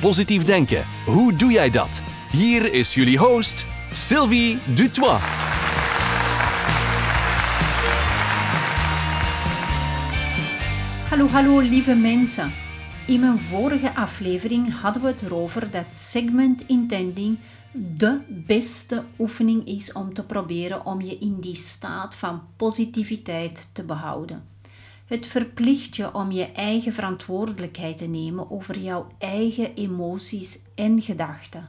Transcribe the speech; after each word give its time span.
Positief 0.00 0.44
denken, 0.44 0.84
hoe 1.06 1.34
doe 1.34 1.52
jij 1.52 1.70
dat? 1.70 2.02
Hier 2.32 2.72
is 2.72 2.94
jullie 2.94 3.18
host, 3.18 3.66
Sylvie 3.92 4.58
Dutois. 4.74 5.20
Hallo, 11.08 11.28
hallo 11.28 11.58
lieve 11.58 11.94
mensen. 11.94 12.52
In 13.06 13.20
mijn 13.20 13.38
vorige 13.38 13.94
aflevering 13.94 14.80
hadden 14.80 15.02
we 15.02 15.08
het 15.08 15.22
erover 15.22 15.70
dat 15.70 15.94
segment 15.94 16.66
intending 16.66 17.38
de 17.72 18.20
beste 18.46 19.04
oefening 19.18 19.66
is 19.66 19.92
om 19.92 20.14
te 20.14 20.26
proberen 20.26 20.86
om 20.86 21.00
je 21.00 21.18
in 21.18 21.40
die 21.40 21.56
staat 21.56 22.16
van 22.16 22.42
positiviteit 22.56 23.68
te 23.72 23.82
behouden. 23.82 24.42
Het 25.10 25.26
verplicht 25.26 25.96
je 25.96 26.14
om 26.14 26.30
je 26.30 26.44
eigen 26.44 26.92
verantwoordelijkheid 26.92 27.96
te 27.96 28.06
nemen 28.06 28.50
over 28.50 28.78
jouw 28.78 29.06
eigen 29.18 29.74
emoties 29.74 30.58
en 30.74 31.02
gedachten. 31.02 31.68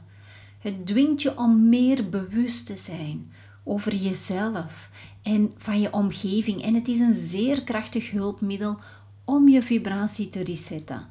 Het 0.58 0.86
dwingt 0.86 1.22
je 1.22 1.36
om 1.38 1.68
meer 1.68 2.08
bewust 2.08 2.66
te 2.66 2.76
zijn 2.76 3.32
over 3.64 3.94
jezelf 3.94 4.90
en 5.22 5.52
van 5.56 5.80
je 5.80 5.92
omgeving 5.92 6.62
en 6.62 6.74
het 6.74 6.88
is 6.88 6.98
een 6.98 7.14
zeer 7.14 7.64
krachtig 7.64 8.10
hulpmiddel 8.10 8.78
om 9.24 9.48
je 9.48 9.62
vibratie 9.62 10.28
te 10.28 10.44
resetten. 10.44 11.06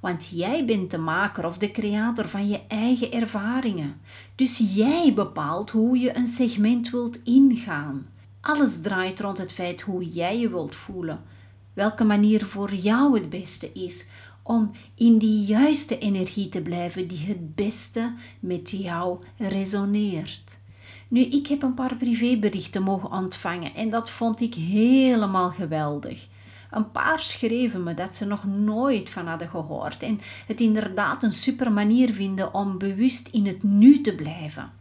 Want 0.00 0.28
jij 0.32 0.64
bent 0.64 0.90
de 0.90 0.98
maker 0.98 1.46
of 1.46 1.58
de 1.58 1.70
creator 1.70 2.28
van 2.28 2.48
je 2.48 2.60
eigen 2.68 3.12
ervaringen. 3.12 4.00
Dus 4.34 4.74
jij 4.74 5.14
bepaalt 5.14 5.70
hoe 5.70 5.98
je 5.98 6.16
een 6.16 6.28
segment 6.28 6.90
wilt 6.90 7.22
ingaan. 7.22 8.06
Alles 8.40 8.80
draait 8.80 9.20
rond 9.20 9.38
het 9.38 9.52
feit 9.52 9.80
hoe 9.80 10.04
jij 10.04 10.38
je 10.38 10.48
wilt 10.48 10.74
voelen. 10.74 11.20
Welke 11.80 12.04
manier 12.04 12.46
voor 12.46 12.74
jou 12.74 13.18
het 13.18 13.30
beste 13.30 13.72
is 13.72 14.06
om 14.42 14.70
in 14.94 15.18
die 15.18 15.44
juiste 15.44 15.98
energie 15.98 16.48
te 16.48 16.60
blijven 16.60 17.08
die 17.08 17.18
het 17.18 17.54
beste 17.54 18.14
met 18.40 18.70
jou 18.70 19.18
resoneert. 19.36 20.58
Nu, 21.08 21.20
ik 21.20 21.46
heb 21.46 21.62
een 21.62 21.74
paar 21.74 21.96
privéberichten 21.96 22.82
mogen 22.82 23.12
ontvangen 23.12 23.74
en 23.74 23.90
dat 23.90 24.10
vond 24.10 24.40
ik 24.40 24.54
helemaal 24.54 25.50
geweldig. 25.50 26.26
Een 26.70 26.90
paar 26.90 27.18
schreven 27.18 27.82
me 27.82 27.94
dat 27.94 28.16
ze 28.16 28.26
nog 28.26 28.44
nooit 28.44 29.10
van 29.10 29.26
hadden 29.26 29.48
gehoord 29.48 30.02
en 30.02 30.20
het 30.46 30.60
inderdaad 30.60 31.22
een 31.22 31.32
super 31.32 31.72
manier 31.72 32.12
vinden 32.12 32.54
om 32.54 32.78
bewust 32.78 33.28
in 33.28 33.46
het 33.46 33.62
nu 33.62 34.00
te 34.00 34.14
blijven. 34.14 34.79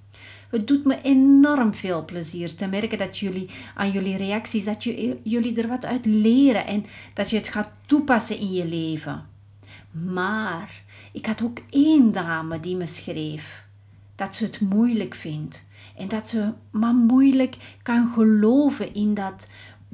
Het 0.50 0.68
doet 0.68 0.86
me 0.86 1.02
enorm 1.02 1.74
veel 1.74 2.06
plezier 2.06 2.56
te 2.56 2.68
merken 2.68 2.98
dat 2.98 3.18
jullie 3.18 3.50
aan 3.76 3.92
jullie 3.92 4.18
reacties, 4.18 4.66
dat 4.66 4.84
jullie 5.24 5.62
er 5.62 5.68
wat 5.68 5.86
uit 5.86 6.06
leren 6.06 6.66
en 6.66 6.86
dat 7.14 7.30
je 7.30 7.36
het 7.36 7.48
gaat 7.48 7.72
toepassen 7.86 8.40
in 8.40 8.52
je 8.52 8.66
leven. 8.66 9.26
Maar 9.92 10.84
ik 11.12 11.26
had 11.26 11.44
ook 11.44 11.60
één 11.70 12.12
dame 12.12 12.60
die 12.60 12.76
me 12.76 12.86
schreef 12.86 13.66
dat 14.16 14.36
ze 14.36 14.44
het 14.44 14.60
moeilijk 14.62 15.16
vindt 15.16 15.66
en 15.98 16.08
dat 16.08 16.30
ze 16.30 16.54
maar 16.72 16.94
moeilijk 16.96 17.78
kan 17.84 18.08
geloven 18.08 18.94
in 18.94 19.14
dat 19.14 19.50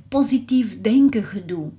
positief 0.07 0.81
denken 0.81 1.23
gedoe. 1.23 1.71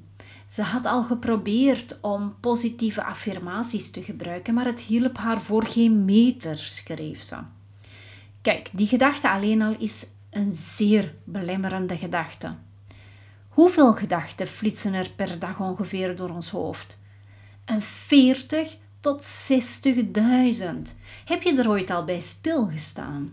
Ze 0.47 0.63
had 0.63 0.87
al 0.87 1.03
geprobeerd 1.03 1.99
om 2.01 2.35
positieve 2.41 3.05
affirmaties 3.05 3.91
te 3.91 4.03
gebruiken, 4.03 4.55
maar 4.55 4.65
het 4.65 4.81
hielp 4.81 5.17
haar 5.17 5.43
voor 5.43 5.67
geen 5.67 6.05
meter, 6.05 6.59
schreef 6.59 7.23
ze. 7.23 7.37
Kijk, 8.47 8.69
die 8.73 8.87
gedachte 8.87 9.31
alleen 9.31 9.63
al 9.63 9.77
is 9.79 10.07
een 10.31 10.53
zeer 10.53 11.15
belemmerende 11.25 11.97
gedachte. 11.97 12.55
Hoeveel 13.49 13.93
gedachten 13.93 14.47
flitsen 14.47 14.95
er 14.95 15.11
per 15.17 15.39
dag 15.39 15.61
ongeveer 15.61 16.17
door 16.17 16.31
ons 16.31 16.51
hoofd? 16.51 16.97
Een 17.65 17.83
40 17.83 18.77
tot 19.01 19.27
60.000. 19.53 20.67
Heb 21.25 21.43
je 21.43 21.57
er 21.57 21.69
ooit 21.69 21.91
al 21.91 22.05
bij 22.05 22.21
stilgestaan? 22.21 23.33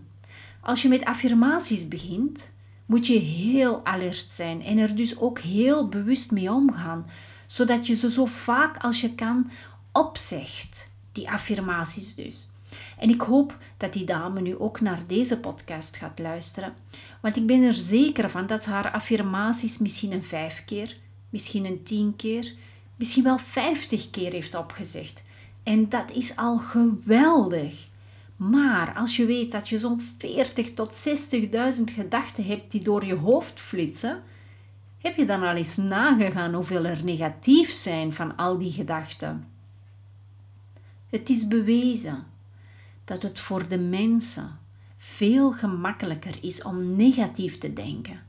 Als 0.60 0.82
je 0.82 0.88
met 0.88 1.04
affirmaties 1.04 1.88
begint, 1.88 2.52
moet 2.86 3.06
je 3.06 3.18
heel 3.18 3.86
alert 3.86 4.26
zijn 4.32 4.62
en 4.62 4.78
er 4.78 4.96
dus 4.96 5.18
ook 5.18 5.38
heel 5.38 5.88
bewust 5.88 6.30
mee 6.30 6.52
omgaan, 6.52 7.06
zodat 7.46 7.86
je 7.86 7.94
ze 7.94 8.10
zo 8.10 8.26
vaak 8.26 8.76
als 8.76 9.00
je 9.00 9.14
kan 9.14 9.50
opzegt, 9.92 10.90
die 11.12 11.30
affirmaties 11.30 12.14
dus. 12.14 12.48
En 12.98 13.08
ik 13.08 13.20
hoop 13.20 13.58
dat 13.76 13.92
die 13.92 14.04
dame 14.04 14.40
nu 14.40 14.58
ook 14.58 14.80
naar 14.80 15.06
deze 15.06 15.38
podcast 15.38 15.96
gaat 15.96 16.18
luisteren, 16.18 16.74
want 17.20 17.36
ik 17.36 17.46
ben 17.46 17.62
er 17.62 17.72
zeker 17.72 18.30
van 18.30 18.46
dat 18.46 18.62
ze 18.62 18.70
haar 18.70 18.90
affirmaties 18.90 19.78
misschien 19.78 20.12
een 20.12 20.24
vijf 20.24 20.64
keer, 20.64 20.96
misschien 21.30 21.64
een 21.64 21.82
tien 21.82 22.16
keer, 22.16 22.54
misschien 22.96 23.24
wel 23.24 23.38
vijftig 23.38 24.10
keer 24.10 24.32
heeft 24.32 24.54
opgezegd. 24.54 25.22
En 25.62 25.88
dat 25.88 26.10
is 26.10 26.36
al 26.36 26.58
geweldig. 26.58 27.88
Maar 28.36 28.94
als 28.94 29.16
je 29.16 29.26
weet 29.26 29.52
dat 29.52 29.68
je 29.68 29.78
zo'n 29.78 30.00
40 30.18 30.74
tot 30.74 31.06
60.000 31.08 31.84
gedachten 31.84 32.44
hebt 32.44 32.70
die 32.70 32.82
door 32.82 33.04
je 33.04 33.14
hoofd 33.14 33.60
flitsen, 33.60 34.22
heb 34.98 35.16
je 35.16 35.24
dan 35.24 35.42
al 35.42 35.54
eens 35.54 35.76
nagegaan 35.76 36.54
hoeveel 36.54 36.84
er 36.84 37.04
negatief 37.04 37.72
zijn 37.72 38.12
van 38.12 38.36
al 38.36 38.58
die 38.58 38.72
gedachten? 38.72 39.48
Het 41.10 41.28
is 41.28 41.48
bewezen 41.48 42.24
dat 43.04 43.22
het 43.22 43.38
voor 43.38 43.68
de 43.68 43.78
mensen 43.78 44.58
veel 44.96 45.52
gemakkelijker 45.52 46.36
is 46.40 46.62
om 46.62 46.96
negatief 46.96 47.58
te 47.58 47.72
denken 47.72 48.22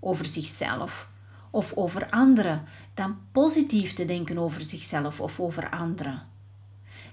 over 0.00 0.26
zichzelf 0.26 1.08
of 1.50 1.72
over 1.72 2.10
anderen 2.10 2.64
dan 2.94 3.16
positief 3.32 3.92
te 3.92 4.04
denken 4.04 4.38
over 4.38 4.62
zichzelf 4.62 5.20
of 5.20 5.40
over 5.40 5.70
anderen. 5.70 6.22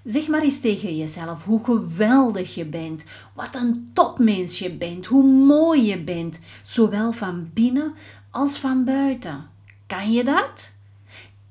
Zeg 0.03 0.27
maar 0.27 0.41
eens 0.41 0.59
tegen 0.59 0.97
jezelf 0.97 1.43
hoe 1.43 1.63
geweldig 1.63 2.55
je 2.55 2.65
bent, 2.65 3.05
wat 3.33 3.55
een 3.55 3.89
topmens 3.93 4.59
je 4.59 4.71
bent, 4.71 5.05
hoe 5.05 5.23
mooi 5.23 5.85
je 5.85 6.03
bent, 6.03 6.39
zowel 6.63 7.11
van 7.11 7.49
binnen 7.53 7.93
als 8.29 8.57
van 8.57 8.83
buiten. 8.83 9.49
Kan 9.87 10.11
je 10.11 10.23
dat? 10.23 10.73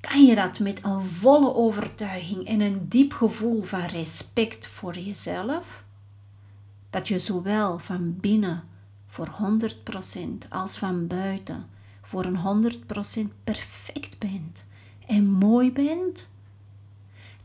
Kan 0.09 0.25
je 0.25 0.35
dat 0.35 0.59
met 0.59 0.83
een 0.83 1.05
volle 1.05 1.53
overtuiging 1.53 2.47
en 2.47 2.61
een 2.61 2.89
diep 2.89 3.13
gevoel 3.13 3.61
van 3.61 3.85
respect 3.85 4.67
voor 4.67 4.97
jezelf? 4.97 5.83
Dat 6.89 7.07
je 7.07 7.19
zowel 7.19 7.79
van 7.79 8.19
binnen 8.19 8.63
voor 9.07 9.27
100% 9.27 10.49
als 10.49 10.77
van 10.77 11.07
buiten 11.07 11.65
voor 12.01 12.25
een 12.25 12.73
100% 13.27 13.43
perfect 13.43 14.19
bent 14.19 14.65
en 15.07 15.29
mooi 15.29 15.71
bent? 15.71 16.31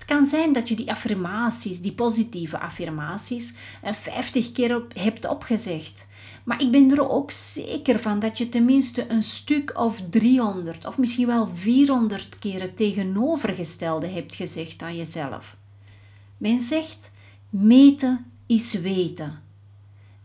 kan 0.09 0.27
zijn 0.27 0.53
dat 0.53 0.69
je 0.69 0.77
die 0.77 0.91
affirmaties, 0.91 1.81
die 1.81 1.93
positieve 1.93 2.59
affirmaties, 2.59 3.55
50 3.83 4.47
eh, 4.47 4.53
keer 4.53 4.77
op, 4.77 4.95
hebt 4.95 5.29
opgezegd. 5.29 6.07
Maar 6.49 6.63
ik 6.63 6.71
ben 6.71 6.91
er 6.91 7.11
ook 7.11 7.31
zeker 7.31 7.99
van 7.99 8.19
dat 8.19 8.39
je 8.39 8.49
tenminste 8.49 9.11
een 9.11 9.23
stuk 9.23 9.79
of 9.79 10.09
300 10.11 10.87
of 10.87 10.99
misschien 10.99 11.27
wel 11.27 11.49
400 11.55 12.39
keer 12.39 12.61
het 12.61 12.77
tegenovergestelde 12.77 14.07
hebt 14.07 14.35
gezegd 14.35 14.83
aan 14.83 14.97
jezelf. 14.97 15.57
Men 16.37 16.61
zegt: 16.61 17.11
meten 17.51 18.25
is 18.47 18.73
weten. 18.73 19.43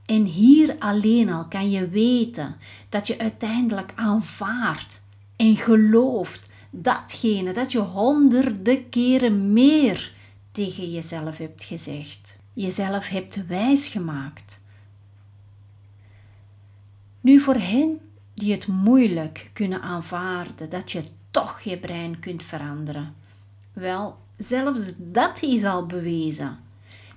En 0.05 0.23
hier 0.23 0.75
alleen 0.79 1.29
al 1.29 1.45
kan 1.45 1.71
je 1.71 1.87
weten 1.87 2.55
dat 2.89 3.07
je 3.07 3.19
uiteindelijk 3.19 3.91
aanvaardt 3.95 5.01
en 5.35 5.55
gelooft 5.55 6.51
datgene 6.69 7.53
dat 7.53 7.71
je 7.71 7.79
honderden 7.79 8.89
keren 8.89 9.53
meer 9.53 10.13
tegen 10.51 10.91
jezelf 10.91 11.37
hebt 11.37 11.63
gezegd, 11.63 12.37
jezelf 12.53 13.07
hebt 13.07 13.47
wijsgemaakt. 13.47 14.61
Nu 17.23 17.39
voor 17.39 17.55
hen 17.55 17.99
die 18.33 18.51
het 18.51 18.67
moeilijk 18.67 19.49
kunnen 19.53 19.81
aanvaarden 19.81 20.69
dat 20.69 20.91
je 20.91 21.03
toch 21.31 21.61
je 21.61 21.77
brein 21.77 22.19
kunt 22.19 22.43
veranderen. 22.43 23.15
Wel, 23.73 24.17
zelfs 24.37 24.93
dat 24.97 25.41
is 25.41 25.63
al 25.63 25.85
bewezen. 25.85 26.59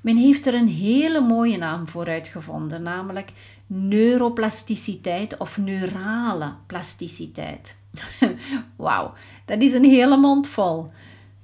Men 0.01 0.17
heeft 0.17 0.47
er 0.47 0.55
een 0.55 0.69
hele 0.69 1.21
mooie 1.21 1.57
naam 1.57 1.89
voor 1.89 2.07
uitgevonden, 2.07 2.83
namelijk 2.83 3.33
neuroplasticiteit 3.67 5.37
of 5.37 5.57
neurale 5.57 6.53
plasticiteit. 6.67 7.77
Wauw, 8.77 9.13
dat 9.45 9.63
is 9.63 9.73
een 9.73 9.85
hele 9.85 10.17
mond 10.17 10.49
vol. 10.49 10.91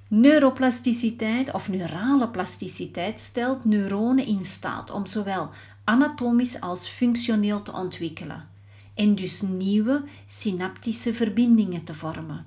Neuroplasticiteit 0.09 1.53
of 1.53 1.69
neurale 1.69 2.29
plasticiteit 2.29 3.21
stelt 3.21 3.65
neuronen 3.65 4.27
in 4.27 4.45
staat 4.45 4.91
om 4.91 5.07
zowel 5.07 5.51
anatomisch 5.85 6.61
als 6.61 6.89
functioneel 6.89 7.63
te 7.63 7.73
ontwikkelen 7.73 8.51
en 8.95 9.15
dus 9.15 9.41
nieuwe 9.41 10.05
synaptische 10.29 11.15
verbindingen 11.15 11.85
te 11.85 11.95
vormen. 11.95 12.47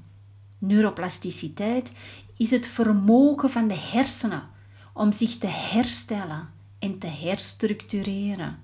Neuroplasticiteit 0.57 1.91
is 2.37 2.51
het 2.51 2.67
vermogen 2.67 3.49
van 3.49 3.67
de 3.67 3.77
hersenen 3.77 4.43
om 4.93 5.11
zich 5.11 5.37
te 5.37 5.47
herstellen 5.47 6.49
en 6.79 6.97
te 6.99 7.07
herstructureren. 7.07 8.59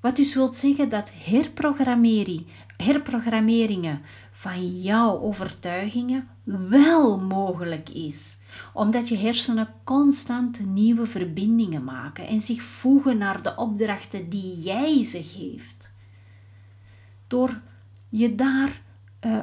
Wat 0.00 0.16
dus 0.16 0.34
wil 0.34 0.54
zeggen 0.54 0.88
dat 0.88 1.12
herprogrammering, 1.24 2.46
herprogrammeringen 2.76 4.02
van 4.32 4.80
jouw 4.80 5.20
overtuigingen 5.20 6.28
wel 6.68 7.20
mogelijk 7.20 7.88
is, 7.88 8.38
omdat 8.72 9.08
je 9.08 9.16
hersenen 9.16 9.74
constant 9.84 10.66
nieuwe 10.66 11.06
verbindingen 11.06 11.84
maken 11.84 12.26
en 12.26 12.40
zich 12.40 12.62
voegen 12.62 13.18
naar 13.18 13.42
de 13.42 13.56
opdrachten 13.56 14.28
die 14.28 14.60
jij 14.60 15.04
ze 15.04 15.22
geeft. 15.22 15.93
Door 17.34 17.60
je, 18.08 18.34
daar, 18.34 18.82
uh, 19.26 19.40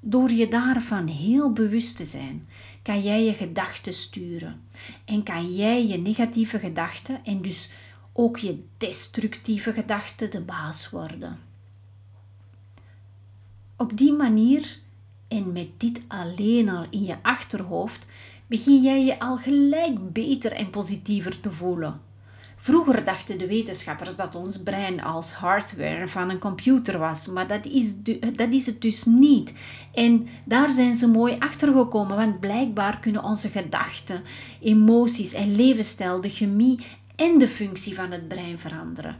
door 0.00 0.30
je 0.30 0.48
daarvan 0.48 1.06
heel 1.06 1.52
bewust 1.52 1.96
te 1.96 2.04
zijn, 2.04 2.48
kan 2.82 3.02
jij 3.02 3.24
je 3.24 3.34
gedachten 3.34 3.94
sturen 3.94 4.60
en 5.04 5.22
kan 5.22 5.54
jij 5.54 5.86
je 5.86 5.98
negatieve 5.98 6.58
gedachten 6.58 7.24
en 7.24 7.42
dus 7.42 7.68
ook 8.12 8.36
je 8.36 8.64
destructieve 8.76 9.72
gedachten 9.72 10.30
de 10.30 10.40
baas 10.40 10.90
worden. 10.90 11.38
Op 13.76 13.96
die 13.96 14.12
manier 14.12 14.78
en 15.28 15.52
met 15.52 15.68
dit 15.76 16.00
alleen 16.08 16.68
al 16.68 16.86
in 16.90 17.02
je 17.02 17.16
achterhoofd 17.22 18.06
begin 18.46 18.82
jij 18.82 19.04
je 19.04 19.20
al 19.20 19.36
gelijk 19.36 20.12
beter 20.12 20.52
en 20.52 20.70
positiever 20.70 21.40
te 21.40 21.52
voelen. 21.52 22.07
Vroeger 22.60 23.04
dachten 23.04 23.38
de 23.38 23.46
wetenschappers 23.46 24.16
dat 24.16 24.34
ons 24.34 24.62
brein 24.62 25.02
als 25.02 25.32
hardware 25.32 26.08
van 26.08 26.30
een 26.30 26.38
computer 26.38 26.98
was, 26.98 27.26
maar 27.26 27.46
dat 27.46 27.66
is, 27.66 27.92
dat 28.34 28.52
is 28.52 28.66
het 28.66 28.82
dus 28.82 29.04
niet. 29.04 29.52
En 29.92 30.28
daar 30.44 30.70
zijn 30.70 30.94
ze 30.94 31.06
mooi 31.06 31.36
achter 31.38 31.72
gekomen, 31.72 32.16
want 32.16 32.40
blijkbaar 32.40 33.00
kunnen 33.00 33.22
onze 33.22 33.48
gedachten, 33.48 34.22
emoties 34.60 35.32
en 35.32 35.56
levensstijl 35.56 36.20
de 36.20 36.30
chemie 36.30 36.78
en 37.16 37.38
de 37.38 37.48
functie 37.48 37.94
van 37.94 38.10
het 38.10 38.28
brein 38.28 38.58
veranderen. 38.58 39.16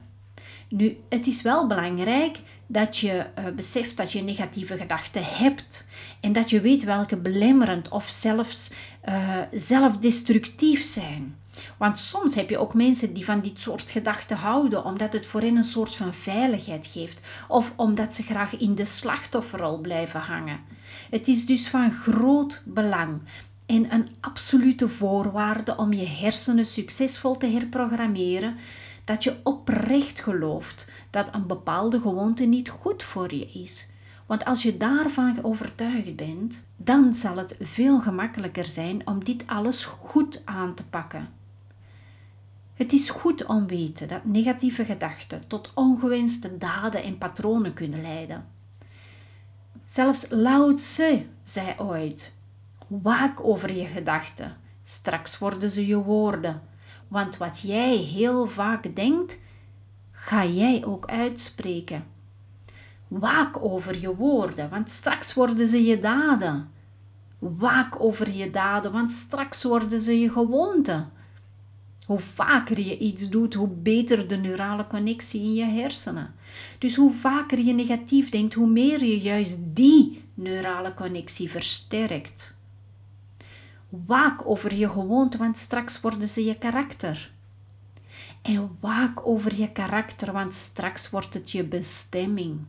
Nu, 0.69 0.97
het 1.09 1.27
is 1.27 1.43
wel 1.43 1.67
belangrijk 1.67 2.39
dat 2.67 2.97
je 2.97 3.27
uh, 3.39 3.45
beseft 3.57 3.97
dat 3.97 4.13
je 4.13 4.23
negatieve 4.23 4.77
gedachten 4.77 5.25
hebt 5.25 5.87
en 6.21 6.33
dat 6.33 6.51
je 6.51 6.61
weet 6.61 6.85
welke 6.85 7.17
belemmerend 7.17 7.89
of 7.89 8.09
zelfs 8.09 8.71
uh, 9.09 9.37
zelfdestructief 9.53 10.83
zijn. 10.83 11.37
Want 11.77 11.99
soms 11.99 12.35
heb 12.35 12.51
je 12.51 12.59
ook 12.59 12.75
mensen 12.75 13.13
die 13.13 13.25
van 13.25 13.41
dit 13.41 13.61
soort 13.61 13.91
gedachten 13.91 14.37
houden, 14.37 14.85
omdat 14.85 15.13
het 15.13 15.27
voor 15.27 15.41
hen 15.41 15.57
een 15.57 15.65
soort 15.65 15.95
van 15.95 16.15
veiligheid 16.15 16.87
geeft, 16.87 17.21
of 17.49 17.73
omdat 17.77 18.15
ze 18.15 18.23
graag 18.23 18.57
in 18.57 18.75
de 18.75 18.85
slachtofferrol 18.85 19.79
blijven 19.81 20.21
hangen. 20.21 20.61
Het 21.11 21.29
is 21.29 21.47
dus 21.47 21.69
van 21.69 21.91
groot 21.91 22.63
belang 22.67 23.21
en 23.67 23.93
een 23.93 24.09
absolute 24.21 24.89
voorwaarde 24.89 25.77
om 25.77 25.93
je 25.93 26.07
hersenen 26.07 26.67
succesvol 26.67 27.37
te 27.37 27.47
herprogrammeren, 27.47 28.57
dat 29.05 29.25
je 29.25 29.37
oprecht 29.43 30.21
gelooft 30.21 30.91
dat 31.11 31.35
een 31.35 31.47
bepaalde 31.47 32.01
gewoonte 32.01 32.45
niet 32.45 32.69
goed 32.69 33.03
voor 33.03 33.35
je 33.35 33.47
is. 33.47 33.89
Want 34.27 34.45
als 34.45 34.63
je 34.63 34.77
daarvan 34.77 35.45
overtuigd 35.45 36.17
bent, 36.17 36.63
dan 36.77 37.15
zal 37.15 37.37
het 37.37 37.57
veel 37.61 38.01
gemakkelijker 38.01 38.67
zijn 38.67 39.07
om 39.07 39.25
dit 39.25 39.47
alles 39.47 39.85
goed 39.85 40.43
aan 40.45 40.75
te 40.75 40.85
pakken. 40.85 41.38
Het 42.79 42.93
is 42.93 43.11
goed 43.11 43.47
om 43.47 43.67
weten 43.67 44.09
dat 44.09 44.25
negatieve 44.25 44.85
gedachten 44.85 45.47
tot 45.47 45.71
ongewenste 45.75 46.59
daden 46.59 47.03
en 47.03 47.19
patronen 47.19 47.75
kunnen 47.75 48.01
leiden. 48.01 48.47
Zelfs 49.87 50.27
Lao 50.29 50.75
Tse 50.75 51.27
zei 51.43 51.75
ooit: 51.79 52.33
Waak 52.87 53.45
over 53.45 53.73
je 53.73 53.85
gedachten, 53.87 54.57
straks 54.85 55.39
worden 55.39 55.71
ze 55.71 55.87
je 55.87 55.97
woorden. 55.97 56.63
Want 57.09 57.37
wat 57.37 57.61
jij 57.61 57.97
heel 57.97 58.49
vaak 58.49 58.97
denkt, 58.97 59.39
ga 60.11 60.45
jij 60.45 60.85
ook 60.85 61.07
uitspreken. 61.07 62.05
Waak 63.09 63.63
over 63.63 64.01
je 64.01 64.15
woorden, 64.15 64.71
want 64.71 64.91
straks 64.91 65.35
worden 65.35 65.69
ze 65.69 65.85
je 65.85 66.01
daden. 66.01 66.71
Waak 67.39 68.01
over 68.01 68.31
je 68.31 68.51
daden, 68.51 68.93
want 68.93 69.13
straks 69.13 69.63
worden 69.63 70.01
ze 70.01 70.21
je 70.21 70.31
gewoonten. 70.31 71.17
Hoe 72.09 72.19
vaker 72.19 72.81
je 72.81 72.99
iets 72.99 73.29
doet, 73.29 73.55
hoe 73.55 73.69
beter 73.69 74.29
de 74.29 74.37
neurale 74.37 74.87
connectie 74.87 75.41
in 75.41 75.55
je 75.55 75.65
hersenen. 75.65 76.35
Dus 76.79 76.97
hoe 76.97 77.15
vaker 77.15 77.61
je 77.61 77.73
negatief 77.73 78.29
denkt, 78.29 78.55
hoe 78.55 78.69
meer 78.69 79.05
je 79.05 79.21
juist 79.21 79.59
die 79.61 80.25
neurale 80.35 80.95
connectie 80.95 81.51
versterkt. 81.51 82.57
Waak 83.89 84.49
over 84.49 84.75
je 84.75 84.91
gewoonte, 84.91 85.39
want 85.39 85.59
straks 85.59 86.01
worden 86.01 86.29
ze 86.29 86.45
je 86.45 86.55
karakter. 86.55 87.31
En 88.43 88.77
waak 88.81 89.27
over 89.27 89.55
je 89.55 89.73
karakter, 89.73 90.33
want 90.33 90.55
straks 90.55 91.11
wordt 91.11 91.35
het 91.35 91.51
je 91.51 91.65
bestemming. 91.65 92.61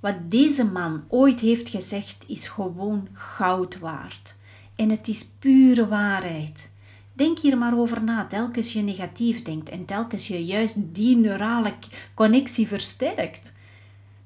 Wat 0.00 0.30
deze 0.30 0.64
man 0.64 1.04
ooit 1.08 1.40
heeft 1.40 1.68
gezegd 1.68 2.28
is 2.28 2.48
gewoon 2.48 3.08
goud 3.12 3.78
waard. 3.78 4.36
En 4.76 4.90
het 4.90 5.08
is 5.08 5.26
pure 5.38 5.88
waarheid. 5.88 6.71
Denk 7.12 7.38
hier 7.38 7.58
maar 7.58 7.78
over 7.78 8.02
na, 8.02 8.26
telkens 8.26 8.72
je 8.72 8.80
negatief 8.80 9.42
denkt 9.42 9.68
en 9.68 9.84
telkens 9.84 10.28
je 10.28 10.44
juist 10.44 10.76
die 10.94 11.16
neurale 11.16 11.74
connectie 12.14 12.66
versterkt. 12.66 13.52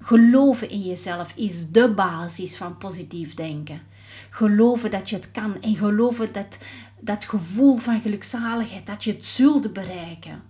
Geloven 0.01 0.69
in 0.69 0.83
jezelf 0.83 1.33
is 1.37 1.71
de 1.71 1.89
basis 1.89 2.57
van 2.57 2.79
positief 2.79 3.35
denken. 3.35 3.83
Geloven 4.31 4.91
dat 4.91 5.11
je 5.11 5.17
het 5.17 5.31
kan 5.31 5.61
en 5.61 5.77
geloven 5.77 6.33
dat 6.33 6.59
dat 7.01 7.25
gevoel 7.25 7.77
van 7.77 8.01
gelukzaligheid, 8.01 8.87
dat 8.87 9.05
je 9.05 9.13
het 9.13 9.25
zult 9.25 9.73
bereiken. 9.73 10.43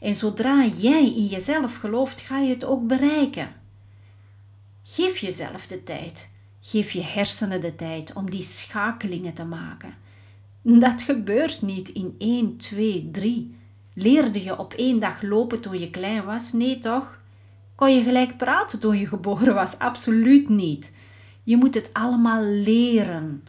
En 0.00 0.14
zodra 0.14 0.64
jij 0.76 1.04
in 1.04 1.26
jezelf 1.26 1.76
gelooft, 1.76 2.20
ga 2.20 2.38
je 2.38 2.50
het 2.50 2.64
ook 2.64 2.86
bereiken. 2.86 3.52
Geef 4.82 5.18
jezelf 5.18 5.66
de 5.66 5.82
tijd. 5.84 6.28
Geef 6.60 6.90
je 6.90 7.02
hersenen 7.02 7.60
de 7.60 7.76
tijd 7.76 8.12
om 8.12 8.30
die 8.30 8.42
schakelingen 8.42 9.34
te 9.34 9.44
maken. 9.44 9.94
Dat 10.62 11.02
gebeurt 11.02 11.62
niet 11.62 11.88
in 11.88 12.14
1, 12.18 12.56
2, 12.56 13.08
3. 13.12 13.54
Leerde 13.94 14.42
je 14.42 14.58
op 14.58 14.72
één 14.72 15.00
dag 15.00 15.22
lopen 15.22 15.60
toen 15.60 15.78
je 15.78 15.90
klein 15.90 16.24
was? 16.24 16.52
Nee 16.52 16.78
toch? 16.78 17.18
Kon 17.74 17.94
je 17.94 18.02
gelijk 18.02 18.36
praten 18.36 18.78
toen 18.78 18.98
je 18.98 19.06
geboren 19.06 19.54
was? 19.54 19.78
Absoluut 19.78 20.48
niet. 20.48 20.92
Je 21.42 21.56
moet 21.56 21.74
het 21.74 21.90
allemaal 21.92 22.42
leren. 22.42 23.44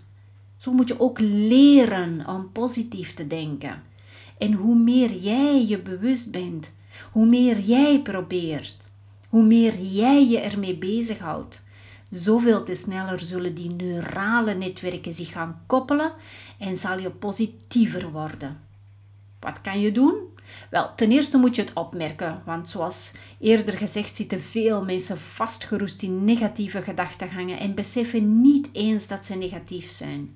Zo 0.58 0.72
moet 0.72 0.88
je 0.88 1.00
ook 1.00 1.20
leren 1.20 2.28
om 2.28 2.52
positief 2.52 3.14
te 3.14 3.28
denken. 3.28 3.84
En 4.38 4.54
hoe 4.54 4.76
meer 4.76 5.14
jij 5.14 5.66
je 5.66 5.80
bewust 5.80 6.32
bent, 6.32 6.72
hoe 7.12 7.26
meer 7.26 7.60
jij 7.60 8.02
probeert, 8.02 8.90
hoe 9.30 9.44
meer 9.44 9.80
jij 9.80 10.28
je 10.28 10.40
ermee 10.40 10.78
bezighoudt, 10.78 11.64
zoveel 12.10 12.64
te 12.64 12.76
sneller 12.76 13.20
zullen 13.20 13.54
die 13.54 13.70
neurale 13.70 14.54
netwerken 14.54 15.14
zich 15.14 15.32
gaan 15.32 15.62
koppelen 15.66 16.12
en 16.62 16.78
zal 16.78 17.00
je 17.00 17.10
positiever 17.10 18.12
worden. 18.12 18.60
Wat 19.40 19.62
kan 19.62 19.80
je 19.80 19.92
doen? 19.92 20.16
Wel, 20.70 20.96
ten 20.96 21.12
eerste 21.12 21.38
moet 21.38 21.56
je 21.56 21.62
het 21.62 21.74
opmerken, 21.74 22.42
want 22.46 22.70
zoals 22.70 23.12
eerder 23.40 23.78
gezegd 23.78 24.16
zitten 24.16 24.42
veel 24.42 24.84
mensen 24.84 25.20
vastgeroest 25.20 26.02
in 26.02 26.24
negatieve 26.24 26.82
gedachtegangen 26.82 27.60
en 27.60 27.76
beseffen 27.76 28.42
niet 28.42 28.70
eens 28.72 29.08
dat 29.08 29.26
ze 29.26 29.36
negatief 29.36 29.92
zijn. 29.92 30.36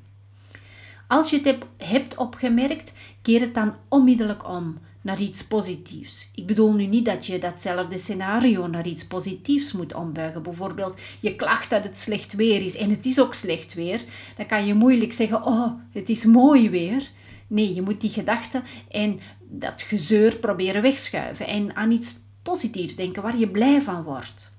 Als 1.07 1.29
je 1.29 1.41
het 1.43 1.65
hebt 1.77 2.17
opgemerkt, 2.17 2.93
keer 3.21 3.41
het 3.41 3.53
dan 3.53 3.75
onmiddellijk 3.87 4.47
om 4.49 4.77
naar 5.05 5.21
iets 5.21 5.43
positiefs. 5.43 6.29
Ik 6.35 6.45
bedoel 6.45 6.73
nu 6.73 6.85
niet 6.85 7.05
dat 7.05 7.25
je 7.25 7.39
datzelfde 7.39 7.97
scenario 7.97 8.67
naar 8.67 8.87
iets 8.87 9.07
positiefs 9.07 9.71
moet 9.71 9.93
ombuigen. 9.93 10.43
Bijvoorbeeld, 10.43 10.99
je 11.19 11.35
klacht 11.35 11.69
dat 11.69 11.83
het 11.83 11.97
slecht 11.97 12.33
weer 12.33 12.61
is 12.61 12.75
en 12.75 12.89
het 12.89 13.05
is 13.05 13.19
ook 13.19 13.33
slecht 13.33 13.73
weer. 13.73 14.03
Dan 14.37 14.45
kan 14.45 14.65
je 14.65 14.73
moeilijk 14.73 15.13
zeggen, 15.13 15.43
oh, 15.43 15.71
het 15.91 16.09
is 16.09 16.25
mooi 16.25 16.69
weer. 16.69 17.09
Nee, 17.47 17.73
je 17.73 17.81
moet 17.81 18.01
die 18.01 18.09
gedachten 18.09 18.63
en 18.89 19.19
dat 19.39 19.81
gezeur 19.81 20.37
proberen 20.37 20.81
wegschuiven 20.81 21.47
en 21.47 21.75
aan 21.75 21.91
iets 21.91 22.15
positiefs 22.41 22.95
denken 22.95 23.21
waar 23.21 23.37
je 23.37 23.47
blij 23.47 23.81
van 23.81 24.03
wordt. 24.03 24.51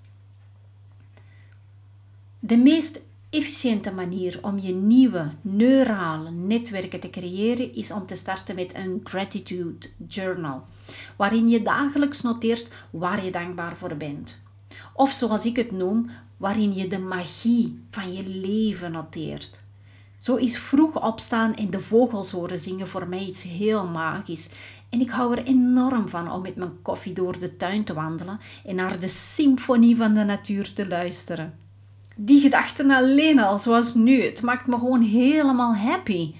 De 2.38 2.57
meest 2.57 3.00
efficiënte 3.30 3.92
manier 3.92 4.38
om 4.42 4.59
je 4.59 4.73
nieuwe 4.75 5.30
neurale 5.40 6.30
netwerken 6.30 7.00
te 7.00 7.11
creëren 7.11 7.75
is 7.75 7.90
om 7.90 8.06
te 8.06 8.14
starten 8.14 8.54
met 8.54 8.75
een 8.75 9.00
gratitude 9.04 9.88
journal, 10.09 10.64
waarin 11.16 11.49
je 11.49 11.62
dagelijks 11.62 12.23
noteert 12.23 12.71
waar 12.90 13.25
je 13.25 13.30
dankbaar 13.30 13.78
voor 13.78 13.97
bent. 13.97 14.38
Of 14.95 15.11
zoals 15.11 15.47
ik 15.47 15.56
het 15.56 15.71
noem, 15.71 16.11
waarin 16.37 16.75
je 16.75 16.87
de 16.87 16.99
magie 16.99 17.80
van 17.90 18.12
je 18.12 18.26
leven 18.26 18.92
noteert. 18.92 19.64
Zo 20.16 20.37
is 20.37 20.59
vroeg 20.59 21.02
opstaan 21.02 21.54
en 21.54 21.71
de 21.71 21.80
vogels 21.80 22.30
horen 22.30 22.61
zingen 22.61 22.88
voor 22.88 23.09
mij 23.09 23.25
iets 23.25 23.42
heel 23.42 23.87
magisch. 23.87 24.49
En 24.88 25.00
ik 25.00 25.11
hou 25.11 25.37
er 25.37 25.45
enorm 25.45 26.09
van 26.09 26.30
om 26.30 26.42
met 26.42 26.56
mijn 26.56 26.83
koffie 26.83 27.12
door 27.12 27.38
de 27.38 27.56
tuin 27.56 27.85
te 27.85 27.95
wandelen 27.95 28.40
en 28.64 28.75
naar 28.75 29.00
de 29.00 29.09
symfonie 29.09 29.97
van 29.97 30.14
de 30.14 30.25
natuur 30.25 30.73
te 30.73 30.88
luisteren. 30.88 31.65
Die 32.18 32.40
gedachten 32.40 32.90
alleen 32.90 33.38
al, 33.38 33.58
zoals 33.58 33.94
nu, 33.94 34.23
het 34.23 34.42
maakt 34.42 34.66
me 34.66 34.78
gewoon 34.78 35.02
helemaal 35.02 35.75
happy. 35.75 36.35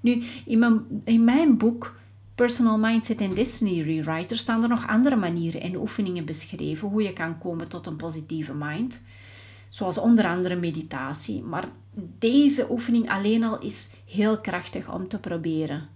Nu, 0.00 0.22
in 0.44 0.58
mijn, 0.58 0.84
in 1.04 1.24
mijn 1.24 1.56
boek 1.56 1.94
Personal 2.34 2.78
Mindset 2.78 3.20
and 3.20 3.34
Destiny 3.34 3.80
Rewriter 3.80 4.36
staan 4.36 4.62
er 4.62 4.68
nog 4.68 4.86
andere 4.86 5.16
manieren 5.16 5.60
en 5.60 5.76
oefeningen 5.76 6.24
beschreven 6.24 6.88
hoe 6.88 7.02
je 7.02 7.12
kan 7.12 7.38
komen 7.38 7.68
tot 7.68 7.86
een 7.86 7.96
positieve 7.96 8.54
mind. 8.54 9.00
Zoals 9.68 9.98
onder 9.98 10.26
andere 10.26 10.56
meditatie. 10.56 11.42
Maar 11.42 11.68
deze 12.18 12.66
oefening 12.70 13.10
alleen 13.10 13.44
al 13.44 13.58
is 13.60 13.88
heel 14.04 14.40
krachtig 14.40 14.92
om 14.92 15.08
te 15.08 15.18
proberen. 15.18 15.88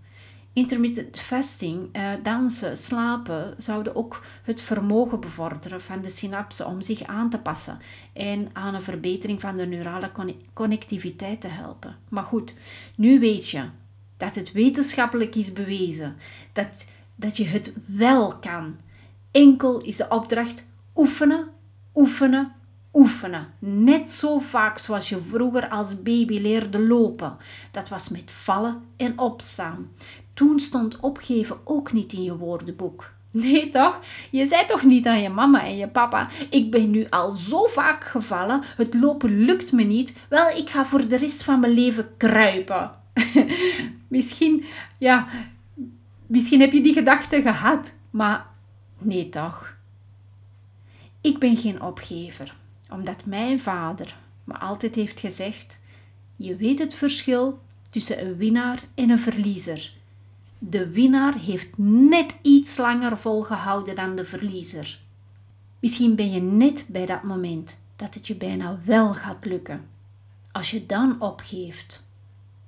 Intermittent 0.53 1.21
fasting, 1.21 1.89
eh, 1.93 2.11
dansen, 2.23 2.77
slapen 2.77 3.55
zouden 3.59 3.97
ook 3.97 4.25
het 4.43 4.61
vermogen 4.61 5.21
bevorderen 5.21 5.81
van 5.81 6.01
de 6.01 6.11
synapsen 6.11 6.67
om 6.67 6.81
zich 6.81 7.03
aan 7.03 7.31
te 7.31 7.39
passen 7.39 7.79
en 8.13 8.51
aan 8.53 8.75
een 8.75 8.83
verbetering 8.83 9.41
van 9.41 9.57
de 9.57 9.67
neurale 9.67 10.11
connectiviteit 10.53 11.41
te 11.41 11.49
helpen. 11.49 11.97
Maar 12.09 12.25
goed, 12.25 12.55
nu 12.97 13.21
weet 13.21 13.49
je 13.49 13.65
dat 14.17 14.35
het 14.35 14.53
wetenschappelijk 14.53 15.35
is 15.35 15.53
bewezen 15.53 16.17
dat, 16.53 16.87
dat 17.15 17.37
je 17.37 17.45
het 17.45 17.75
wel 17.87 18.37
kan. 18.37 18.77
Enkel 19.31 19.81
is 19.81 19.97
de 19.97 20.09
opdracht 20.09 20.65
oefenen, 20.95 21.49
oefenen, 21.95 22.53
oefenen. 22.93 23.47
Net 23.59 24.11
zo 24.11 24.39
vaak 24.39 24.79
zoals 24.79 25.09
je 25.09 25.21
vroeger 25.21 25.69
als 25.69 26.03
baby 26.03 26.39
leerde 26.39 26.79
lopen. 26.79 27.37
Dat 27.71 27.89
was 27.89 28.09
met 28.09 28.31
vallen 28.33 28.83
en 28.97 29.19
opstaan. 29.19 29.91
Toen 30.41 30.61
stond 30.61 31.01
opgeven 31.01 31.57
ook 31.65 31.93
niet 31.93 32.13
in 32.13 32.23
je 32.23 32.37
woordenboek. 32.37 33.13
Nee 33.31 33.69
toch? 33.69 34.01
Je 34.31 34.47
zei 34.47 34.67
toch 34.67 34.83
niet 34.85 35.07
aan 35.07 35.23
je 35.23 35.29
mama 35.29 35.65
en 35.65 35.77
je 35.77 35.89
papa: 35.89 36.29
Ik 36.51 36.71
ben 36.71 36.91
nu 36.91 37.07
al 37.09 37.33
zo 37.33 37.67
vaak 37.67 38.05
gevallen, 38.05 38.63
het 38.77 38.95
lopen 38.95 39.45
lukt 39.45 39.73
me 39.73 39.83
niet. 39.83 40.17
Wel, 40.29 40.57
ik 40.57 40.71
ga 40.71 40.85
voor 40.87 41.09
de 41.09 41.17
rest 41.17 41.43
van 41.43 41.61
mijn 41.61 41.73
leven 41.73 42.17
kruipen. 42.17 42.91
misschien, 44.09 44.65
ja, 44.99 45.29
misschien 46.27 46.61
heb 46.61 46.73
je 46.73 46.83
die 46.83 46.93
gedachte 46.93 47.43
gehad, 47.43 47.95
maar 48.11 48.47
nee 48.99 49.29
toch? 49.29 49.77
Ik 51.21 51.39
ben 51.39 51.57
geen 51.57 51.83
opgever, 51.83 52.55
omdat 52.91 53.27
mijn 53.27 53.61
vader 53.61 54.17
me 54.45 54.59
altijd 54.59 54.95
heeft 54.95 55.21
gezegd: 55.21 55.79
Je 56.37 56.57
weet 56.57 56.79
het 56.79 56.95
verschil 56.95 57.59
tussen 57.91 58.25
een 58.25 58.37
winnaar 58.37 58.83
en 58.95 59.11
een 59.11 59.19
verliezer. 59.19 59.99
De 60.63 60.91
winnaar 60.91 61.39
heeft 61.39 61.79
net 61.79 62.35
iets 62.43 62.77
langer 62.77 63.19
volgehouden 63.19 63.95
dan 63.95 64.17
de 64.17 64.25
verliezer. 64.25 65.01
Misschien 65.79 66.15
ben 66.15 66.31
je 66.31 66.41
net 66.41 66.85
bij 66.89 67.07
dat 67.07 67.23
moment 67.23 67.79
dat 67.97 68.15
het 68.15 68.27
je 68.27 68.35
bijna 68.35 68.81
wel 68.85 69.15
gaat 69.15 69.45
lukken. 69.45 69.89
Als 70.53 70.71
je 70.71 70.87
dan 70.87 71.21
opgeeft, 71.21 72.05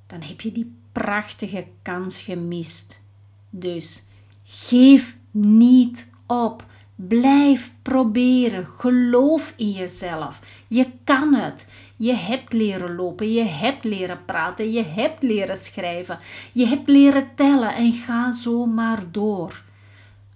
dan 0.06 0.22
heb 0.22 0.40
je 0.40 0.52
die 0.52 0.74
prachtige 0.92 1.66
kans 1.82 2.20
gemist. 2.20 3.02
Dus 3.50 4.04
geef 4.44 5.16
niet 5.30 6.10
op. 6.26 6.64
Blijf 7.08 7.72
proberen. 7.82 8.66
Geloof 8.66 9.54
in 9.56 9.70
jezelf. 9.70 10.40
Je 10.68 10.86
kan 11.04 11.34
het. 11.34 11.66
Je 12.02 12.14
hebt 12.14 12.52
leren 12.52 12.94
lopen, 12.94 13.32
je 13.32 13.44
hebt 13.44 13.84
leren 13.84 14.24
praten, 14.24 14.72
je 14.72 14.84
hebt 14.84 15.22
leren 15.22 15.56
schrijven, 15.56 16.18
je 16.52 16.66
hebt 16.66 16.88
leren 16.88 17.28
tellen 17.34 17.74
en 17.74 17.92
ga 17.92 18.32
zo 18.32 18.66
maar 18.66 19.02
door. 19.10 19.62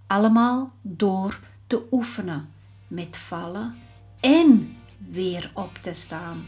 Allemaal 0.07 0.73
door 0.83 1.41
te 1.67 1.83
oefenen 1.91 2.49
met 2.89 3.17
vallen 3.17 3.75
en 4.21 4.77
weer 5.11 5.51
op 5.55 5.79
te 5.81 5.93
staan. 5.93 6.47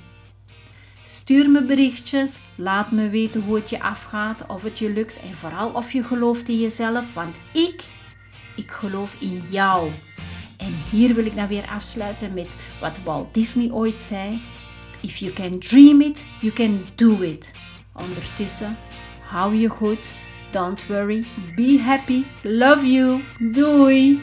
Stuur 1.04 1.50
me 1.50 1.64
berichtjes, 1.64 2.38
laat 2.54 2.90
me 2.90 3.08
weten 3.08 3.42
hoe 3.42 3.56
het 3.56 3.70
je 3.70 3.80
afgaat, 3.80 4.46
of 4.46 4.62
het 4.62 4.78
je 4.78 4.90
lukt 4.90 5.18
en 5.18 5.36
vooral 5.36 5.70
of 5.70 5.92
je 5.92 6.02
gelooft 6.02 6.48
in 6.48 6.58
jezelf, 6.58 7.14
want 7.14 7.40
ik, 7.52 7.84
ik 8.56 8.70
geloof 8.70 9.16
in 9.20 9.42
jou. 9.50 9.90
En 10.58 10.74
hier 10.90 11.14
wil 11.14 11.24
ik 11.24 11.36
dan 11.36 11.46
weer 11.46 11.66
afsluiten 11.66 12.34
met 12.34 12.48
wat 12.80 13.00
Walt 13.04 13.34
Disney 13.34 13.70
ooit 13.70 14.02
zei. 14.02 14.40
If 15.00 15.16
you 15.16 15.32
can 15.32 15.58
dream 15.58 16.00
it, 16.00 16.24
you 16.40 16.52
can 16.52 16.84
do 16.94 17.22
it. 17.22 17.52
Ondertussen, 17.92 18.76
hou 19.20 19.54
je 19.54 19.68
goed. 19.68 20.12
Don't 20.50 20.86
worry. 20.86 21.24
Be 21.56 21.80
happy. 21.80 22.24
Love 22.42 22.86
you. 22.86 23.22
Doei. 23.52 24.20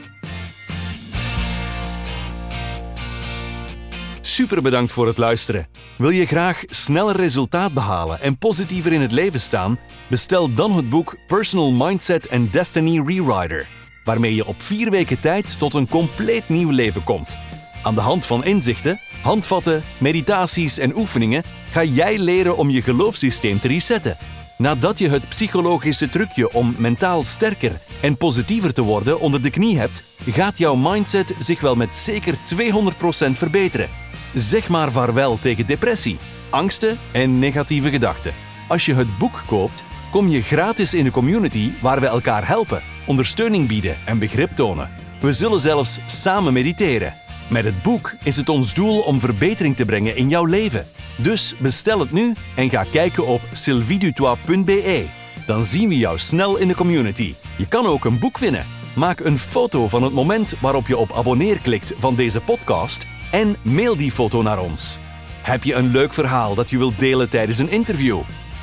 Super 4.22 4.62
bedankt 4.62 4.92
voor 4.92 5.08
het 5.08 5.18
luisteren. 5.18 5.68
Wil 5.98 6.10
je 6.10 6.26
graag 6.26 6.64
sneller 6.68 7.16
resultaat 7.16 7.74
behalen 7.74 8.22
en 8.22 8.38
positiever 8.38 8.94
in 8.94 9.02
het 9.02 9.12
leven 9.12 9.40
staan? 9.40 9.80
Bestel 10.10 10.54
dan 10.54 10.72
het 10.72 10.90
boek 10.90 11.16
Personal 11.28 11.72
Mindset 11.72 12.30
and 12.30 12.54
Destiny 12.54 13.02
Rewriter, 13.06 13.68
waarmee 14.06 14.36
je 14.36 14.46
op 14.46 14.62
vier 14.62 14.90
weken 14.90 15.20
tijd 15.20 15.60
tot 15.60 15.74
een 15.74 15.88
compleet 15.88 16.50
nieuw 16.50 16.70
leven 16.70 17.04
komt. 17.04 17.38
Aan 17.84 17.96
de 17.96 18.02
hand 18.02 18.26
van 18.26 18.44
inzichten, 18.44 19.00
handvatten, 19.22 19.84
meditaties 19.98 20.78
en 20.78 20.96
oefeningen 20.98 21.44
ga 21.70 21.84
jij 21.84 22.18
leren 22.18 22.58
om 22.58 22.70
je 22.70 22.82
geloofssysteem 22.82 23.60
te 23.60 23.68
resetten. 23.68 24.18
Nadat 24.58 25.00
je 25.00 25.10
het 25.10 25.30
psychologische 25.30 26.10
trucje 26.10 26.54
om 26.54 26.76
mentaal 26.78 27.24
sterker 27.24 27.80
en 28.02 28.18
positiever 28.18 28.74
te 28.74 28.82
worden 28.82 29.20
onder 29.20 29.42
de 29.42 29.50
knie 29.50 29.78
hebt, 29.78 30.04
gaat 30.30 30.58
jouw 30.58 30.76
mindset 30.76 31.34
zich 31.40 31.62
wel 31.62 31.76
met 31.76 31.96
zeker 31.96 32.36
200% 32.36 33.32
verbeteren. 33.32 33.90
Zeg 34.34 34.68
maar 34.68 34.92
vaarwel 34.92 35.40
tegen 35.40 35.68
depressie, 35.68 36.18
angsten 36.50 37.00
en 37.12 37.40
negatieve 37.40 37.90
gedachten. 37.90 38.34
Als 38.68 38.86
je 38.86 38.94
het 38.94 39.18
boek 39.18 39.44
koopt, 39.46 39.84
kom 40.16 40.28
je 40.28 40.42
gratis 40.42 40.94
in 40.94 41.04
de 41.04 41.12
community 41.12 41.72
waar 41.82 42.00
we 42.00 42.08
elkaar 42.08 42.48
helpen, 42.48 42.82
ondersteuning 43.06 43.68
bieden 43.68 43.98
en 44.06 44.20
begrip 44.20 44.52
tonen. 44.56 44.90
We 45.22 45.34
zullen 45.34 45.60
zelfs 45.60 46.00
samen 46.06 46.54
mediteren. 46.54 47.14
Met 47.50 47.64
het 47.64 47.82
boek 47.82 48.16
is 48.24 48.36
het 48.36 48.50
ons 48.50 48.74
doel 48.74 49.00
om 49.00 49.20
verbetering 49.20 49.76
te 49.76 49.86
brengen 49.86 50.16
in 50.16 50.30
jouw 50.30 50.46
leven. 50.46 50.88
Dus 51.18 51.56
bestel 51.58 52.00
het 52.00 52.12
nu 52.12 52.34
en 52.56 52.70
ga 52.70 52.84
kijken 52.92 53.28
op 53.28 53.42
sylvidutois.be. 53.52 55.06
Dan 55.46 55.64
zien 55.64 55.90
we 55.90 55.98
jou 55.98 56.18
snel 56.18 56.58
in 56.58 56.68
de 56.68 56.76
community. 56.76 57.36
Je 57.58 57.68
kan 57.68 57.86
ook 57.86 58.06
een 58.06 58.20
boek 58.20 58.38
winnen. 58.38 58.66
Maak 58.94 59.20
een 59.20 59.38
foto 59.38 59.88
van 59.88 60.04
het 60.04 60.14
moment 60.14 60.56
waarop 60.60 60.88
je 60.88 60.98
op 60.98 61.12
abonneer 61.12 61.60
klikt 61.62 61.94
van 61.98 62.16
deze 62.16 62.42
podcast 62.42 63.06
en 63.32 63.56
mail 63.62 63.96
die 63.96 64.12
foto 64.12 64.42
naar 64.42 64.60
ons. 64.60 64.98
Heb 65.42 65.64
je 65.64 65.74
een 65.74 65.92
leuk 65.92 66.14
verhaal 66.14 66.56
dat 66.56 66.70
je 66.70 66.78
wilt 66.78 67.00
delen 67.00 67.30
tijdens 67.30 67.58
een 67.58 67.70
interview? 67.70 68.20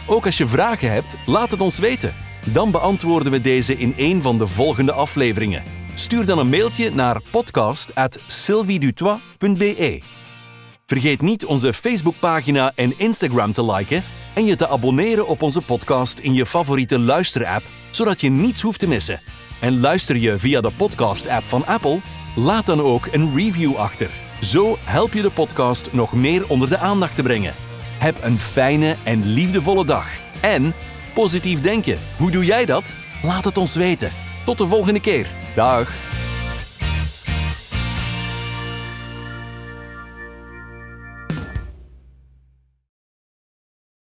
Ook 0.06 0.26
als 0.26 0.38
je 0.38 0.46
vragen 0.46 0.92
hebt, 0.92 1.16
laat 1.26 1.50
het 1.50 1.60
ons 1.60 1.78
weten. 1.78 2.14
Dan 2.44 2.70
beantwoorden 2.70 3.32
we 3.32 3.40
deze 3.40 3.76
in 3.76 3.94
een 3.96 4.22
van 4.22 4.38
de 4.38 4.46
volgende 4.46 4.92
afleveringen. 4.92 5.62
Stuur 5.94 6.26
dan 6.26 6.38
een 6.38 6.48
mailtje 6.48 6.90
naar 6.90 7.20
podcast@sylviedutois.be. 7.30 10.02
Vergeet 10.86 11.20
niet 11.20 11.44
onze 11.44 11.72
Facebookpagina 11.72 12.72
en 12.74 12.98
Instagram 12.98 13.52
te 13.52 13.72
liken 13.72 14.02
en 14.34 14.46
je 14.46 14.56
te 14.56 14.68
abonneren 14.68 15.26
op 15.26 15.42
onze 15.42 15.60
podcast 15.60 16.18
in 16.18 16.34
je 16.34 16.46
favoriete 16.46 16.98
luisterapp, 16.98 17.62
zodat 17.90 18.20
je 18.20 18.30
niets 18.30 18.62
hoeft 18.62 18.78
te 18.78 18.86
missen. 18.86 19.20
En 19.60 19.80
luister 19.80 20.16
je 20.16 20.38
via 20.38 20.60
de 20.60 20.72
podcast-app 20.76 21.46
van 21.46 21.66
Apple? 21.66 22.00
Laat 22.36 22.66
dan 22.66 22.80
ook 22.80 23.08
een 23.10 23.34
review 23.34 23.76
achter. 23.76 24.10
Zo 24.40 24.76
help 24.80 25.12
je 25.12 25.22
de 25.22 25.30
podcast 25.30 25.92
nog 25.92 26.12
meer 26.12 26.48
onder 26.48 26.68
de 26.68 26.78
aandacht 26.78 27.16
te 27.16 27.22
brengen. 27.22 27.54
Heb 28.02 28.22
een 28.22 28.38
fijne 28.38 28.96
en 29.02 29.32
liefdevolle 29.32 29.84
dag. 29.84 30.08
En 30.40 30.72
positief 31.14 31.60
denken. 31.60 31.98
Hoe 32.16 32.30
doe 32.30 32.44
jij 32.44 32.66
dat? 32.66 32.94
Laat 33.22 33.44
het 33.44 33.58
ons 33.58 33.74
weten. 33.74 34.10
Tot 34.44 34.58
de 34.58 34.66
volgende 34.66 35.00
keer. 35.00 35.26
Dag. 35.54 36.11